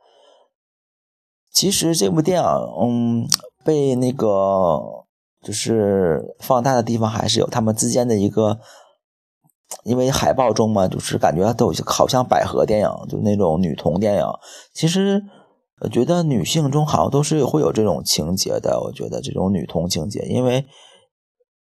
[1.51, 2.47] 其实这部电影，
[2.79, 3.27] 嗯，
[3.63, 4.79] 被那个
[5.41, 8.59] 就是放大的地方还是有他们之间的一个。
[9.83, 14.25] 因为海报中嘛，就是感觉都好像百合电影，就那种女同电影。
[14.73, 15.23] 其实，
[15.81, 18.79] 我觉得女性中好像都是会有这种情节的。
[18.81, 20.65] 我觉得这种女同情节，因为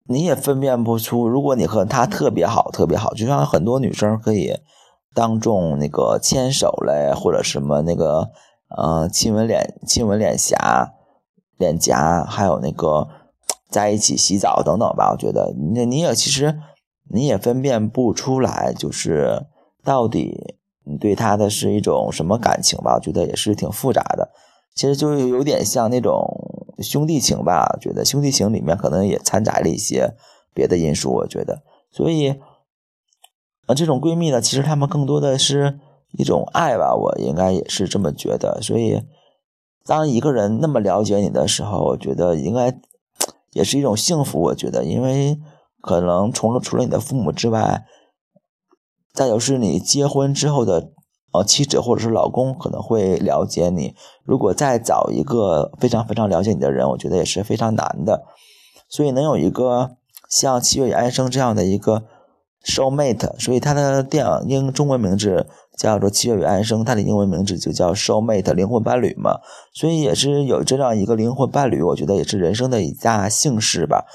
[0.08, 4.54] 你也分辨不出，如果你和她特别好，特别好，就像很多女生可以
[5.14, 8.30] 当众那个牵手嘞，或者什么那个
[8.76, 10.94] 呃亲吻脸、亲吻脸颊、
[11.58, 13.08] 脸颊，还有那个
[13.70, 15.12] 在一起洗澡等等吧。
[15.12, 16.60] 我觉得那你也其实。
[17.08, 19.46] 你也分辨不出来，就是
[19.84, 22.96] 到底你对他的是一种什么感情吧？
[22.96, 24.32] 我觉得也是挺复杂的。
[24.74, 27.78] 其实就有点像那种兄弟情吧。
[27.80, 30.16] 觉得兄弟情里面可能也掺杂了一些
[30.54, 31.12] 别的因素。
[31.12, 32.30] 我觉得，所以
[33.68, 35.80] 啊，这种闺蜜呢，其实她们更多的是
[36.12, 36.94] 一种爱吧。
[36.94, 38.60] 我应该也是这么觉得。
[38.62, 39.02] 所以，
[39.86, 42.78] 当一个人那么了解你的时候，我觉得应该
[43.54, 44.42] 也是一种幸福。
[44.42, 45.40] 我觉得，因为。
[45.86, 47.86] 可能除了除了你的父母之外，
[49.14, 50.90] 再就是你结婚之后的
[51.32, 53.94] 呃妻子或者是老公可能会了解你。
[54.24, 58.24] 如果再找一个非常非常了解你的人，我觉得也是非常难的。
[58.90, 59.92] 所以能有一个
[60.28, 62.06] 像七月与安生这样的一个
[62.66, 65.46] soul mate，所以他的电影英中文名字
[65.78, 69.40] 叫做《七月与安生》，他的英文名字就叫 soul mate 灵魂伴侣嘛。
[69.72, 74.06] 所以也是有这样一个灵魂伴侣，我觉得也是人生的一大幸事吧。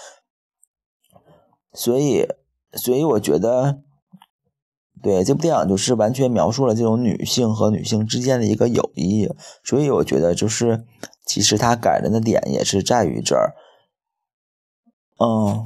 [1.72, 2.26] 所以，
[2.72, 3.80] 所以我觉得，
[5.00, 9.28] 对这部电影就是完全描述了这种女性和女性之间的一个友谊。
[9.62, 10.84] 所以我觉得，就是
[11.24, 13.54] 其实它感人的点也是在于这儿。
[15.18, 15.64] 嗯，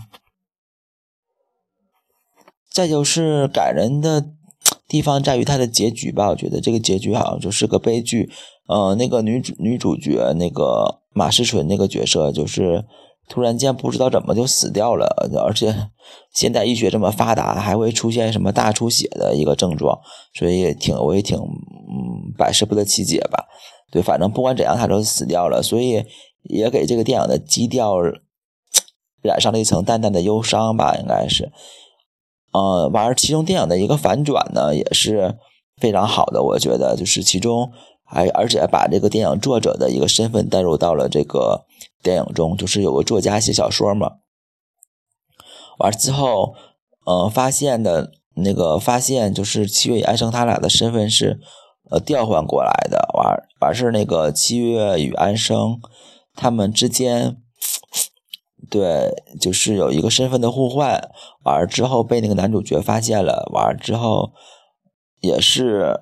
[2.70, 4.30] 再就是感人的
[4.86, 6.28] 地方在于它的结局吧。
[6.28, 8.30] 我觉得这个结局好像就是个悲剧。
[8.68, 12.84] 呃，那个女主女主角那个马思纯那个角色就是。
[13.28, 15.06] 突然间不知道怎么就死掉了，
[15.44, 15.90] 而且
[16.32, 19.98] 现代医学这么发达，还会出现什么大出血的一个症状，
[20.34, 23.46] 所以也挺我也挺嗯百思不得其解吧。
[23.90, 26.04] 对，反正不管怎样，他都死掉了，所以
[26.42, 27.96] 也给这个电影的基调
[29.22, 31.50] 染上了一层淡淡的忧伤吧，应该是。
[32.52, 35.38] 呃，完了，其中电影的一个反转呢，也是
[35.80, 37.72] 非常好的，我觉得就是其中。
[38.06, 41.64] 还而且把这个电影作者的一个身份带入到了这个
[42.04, 44.18] 电影中，就是有个作家写小说嘛，
[45.78, 46.54] 完之后，
[47.06, 51.40] 呃，发现的那个发现就是七月与安生他俩的身份是
[51.90, 55.80] 呃调换过来的，完完是那个七月与安生
[56.34, 57.38] 他们之间，
[58.70, 61.10] 对，就是有一个身份的互换，
[61.42, 64.32] 完之后被那个男主角发现了，完之后
[65.20, 65.98] 也是。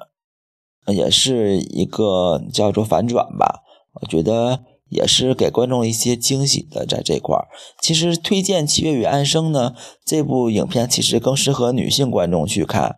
[0.89, 3.63] 也是一个叫做反转吧，
[4.01, 7.49] 我觉得也是给观众一些惊喜的，在这块儿。
[7.81, 9.75] 其实推荐《七月与安生》呢，
[10.05, 12.97] 这部影片其实更适合女性观众去看，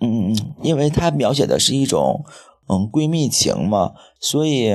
[0.00, 2.24] 嗯，因为它描写的是一种
[2.68, 4.72] 嗯闺蜜情嘛，所以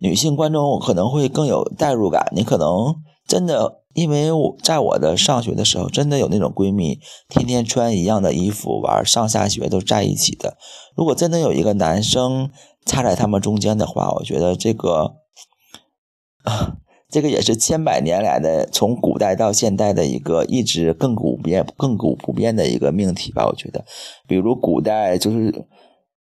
[0.00, 2.96] 女性观众可能会更有代入感，你可能
[3.26, 3.78] 真的。
[3.94, 10.56] 因为我在我的上学的时候，真的有那种闺蜜，天天穿一样的衣服玩，上下学都在一起的。
[10.94, 12.48] 如果真的有一个男生
[12.88, 15.14] 插在他们中间的话，我觉得这个，
[16.42, 16.78] 啊，
[17.08, 23.46] 这个也是千百年来的，从古代到现代的一个一直亘古不变、亘古不变的一个命题吧。
[23.46, 23.84] 我觉得，
[24.26, 25.68] 比如古代就是。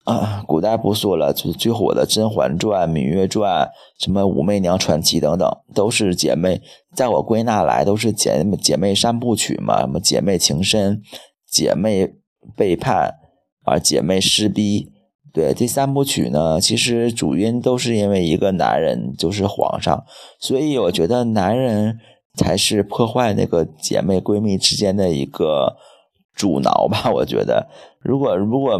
[0.05, 3.65] 啊，古代不说了，就是最火的《甄嬛传》《芈月传》，
[3.97, 6.61] 什么《武媚娘传奇》等等，都是姐妹。
[6.95, 11.01] 在我归纳来，都是姐姐妹三部曲嘛，什么姐妹情深、
[11.49, 12.07] 姐妹
[12.55, 13.15] 背叛，
[13.63, 14.91] 啊，姐妹撕逼。
[15.35, 20.05] 对，这三部曲呢，其实主因都是因为一个男人，就是皇上。
[20.39, 21.99] 所以我觉得男人
[22.33, 25.75] 才是破坏那个姐妹闺蜜之间的一个
[26.33, 27.11] 阻挠吧。
[27.11, 27.67] 我觉得，
[27.99, 28.79] 如果如果。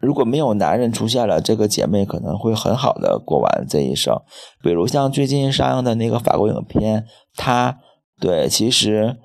[0.00, 4.14] 如果没有男人出现了，这个姐妹可能会很好的过完这一生。
[4.62, 7.78] 比如像最近上映的那个法国影片，它
[8.20, 9.16] 对，其实，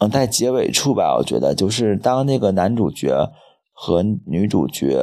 [0.00, 3.30] 嗯，在结尾处吧，我觉得就是当那个男主角
[3.80, 4.98] 和女主角，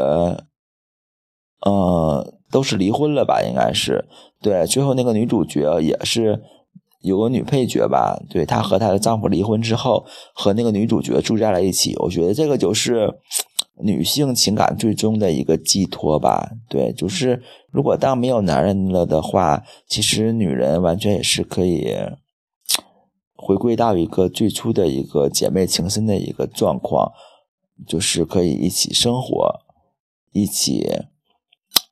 [1.62, 4.06] 呃，都是离婚了吧，应该是
[4.42, 4.66] 对。
[4.66, 6.42] 最后那个女主角也是
[7.02, 11.96] 有个女配角吧，对她和她的丈夫离婚之后，和那个女主角住在了一起。
[12.00, 13.14] 我觉得这个就是。
[13.84, 21.94] 女性情感最终的一个寄托吧，对，就是如果当没有男人了的话，其实女人完全也是可以
[23.36, 27.12] 回归到一个最初的一个姐妹情深的一个状况，
[27.88, 29.62] 就是可以一起生活，
[30.32, 30.88] 一起，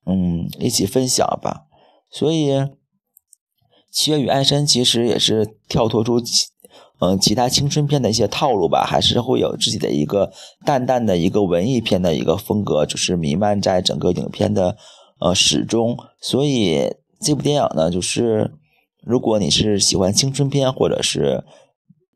[0.05, 1.67] 嗯，一起分享吧。
[2.09, 2.51] 所以，
[3.91, 6.21] 《七月与安生》其实也是跳脱出。
[6.99, 10.31] 嗯，其他青春片的一些套路吧，还是会有自己的一个
[10.65, 14.77] 淡淡的一个文艺片的一个风格，就是弥漫在整个影片的
[15.19, 15.97] 呃始终。
[16.21, 18.53] 所以这部电影呢，就是
[19.01, 21.43] 如果你是喜欢青春片，或者是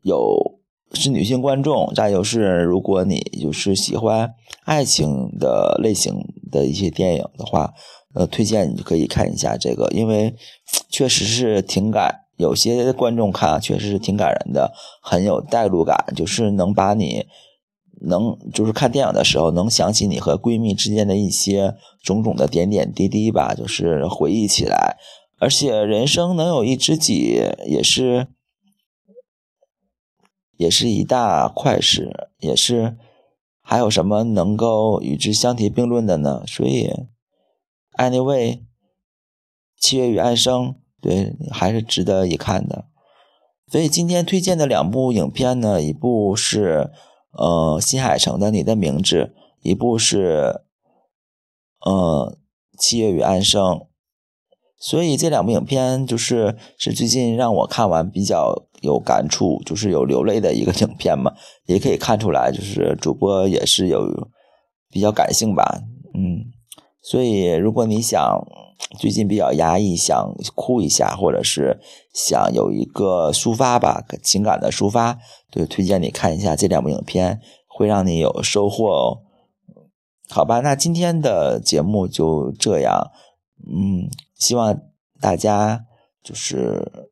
[0.00, 0.58] 有
[0.92, 4.34] 是女性观众，再就是如果你就是喜欢
[4.64, 6.14] 爱情的类型
[6.50, 7.72] 的一些电影的话，
[8.14, 10.34] 呃，推荐你可以看一下这个，因为
[10.90, 12.24] 确实是挺感。
[12.36, 14.72] 有些观众看确实是挺感人的，
[15.02, 17.26] 很有代入感，就是能把你
[18.02, 24.96] 能就是看电影的时候能想起你和闺蜜之间的一些种种的点点滴滴吧，就是回忆起来。
[25.40, 28.28] 而且人生能有一知己也是
[30.58, 32.98] 也是一大快事，也是
[33.62, 36.42] 还有什么能够与之相提并论的呢？
[36.46, 36.92] 所以
[37.96, 38.60] ，anyway，
[39.80, 40.74] 七月与安生。
[41.00, 42.86] 对，还是值得一看的。
[43.68, 46.90] 所以今天推荐的两部影片呢，一部是
[47.30, 49.32] 呃新海诚的《你的名字》，
[49.62, 50.62] 一部是
[51.84, 52.36] 呃
[52.78, 53.62] 《七月与安生》。
[54.78, 61.32] 所以这两部影片就是是最近让我看完比较有感触，就是有流泪的一个影片嘛，
[61.66, 64.28] 也可以看出来，就是主播也是有
[64.90, 65.82] 比较感性吧，
[66.14, 66.46] 嗯，
[67.02, 68.40] 所以如果你想
[69.00, 71.80] 最近比较压抑，想哭一下，或者是
[72.14, 75.18] 想有一个抒发吧，情感的抒发，
[75.50, 79.18] 对推荐你看一下这两部影片，会让你有收获哦。
[80.30, 83.10] 好吧，那今天的节目就这样，
[83.66, 84.08] 嗯。
[84.34, 84.80] 希望
[85.20, 85.84] 大家
[86.22, 87.10] 就是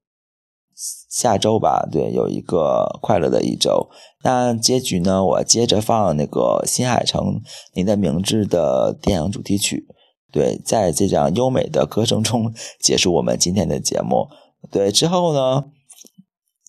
[1.11, 3.89] 下周吧，对，有一个快乐的一周。
[4.23, 5.25] 那结局呢？
[5.25, 7.21] 我接着放那个新海诚
[7.75, 9.89] 《你的名字》的电影主题曲。
[10.31, 14.29] 对，在这样优美的歌声中结束我们今天的节目。
[14.71, 15.65] 对，之后呢？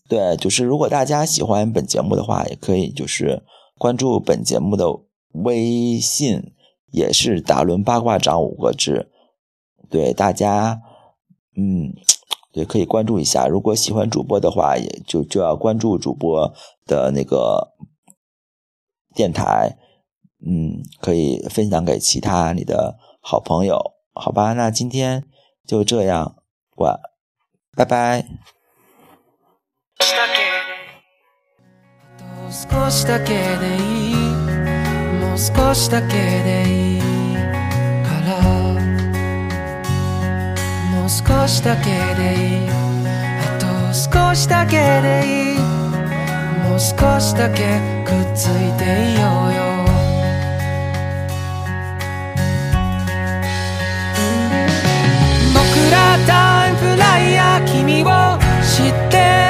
[0.10, 3.44] 对，就是如果大家喜欢本节目的话，也可以就是
[3.78, 4.86] 关注本节目的
[5.34, 6.54] 微信，
[6.92, 9.12] 也是“打轮八卦掌”五个字。
[9.91, 10.81] 对大家，
[11.57, 11.95] 嗯，
[12.53, 13.47] 也可以关注一下。
[13.47, 16.55] 如果喜欢主播的话，也就就要关注主播
[16.87, 17.73] 的那个
[19.15, 19.77] 电台，
[20.47, 24.53] 嗯，可以分享给其他你的好朋友，好吧？
[24.55, 25.25] 那今天
[25.67, 26.37] 就这样，
[26.77, 26.99] 晚，
[27.77, 28.25] 拜拜。
[35.35, 36.96] 少しだけでいい
[41.08, 41.10] あ
[43.60, 45.60] と少しだけでいい。
[46.68, 49.58] もう少しだけくっついていようよ。
[55.54, 55.96] 僕ら
[56.28, 58.08] タイムフライヤー君を
[58.62, 59.47] 知ってる